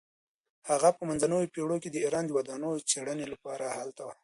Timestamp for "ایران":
2.05-2.23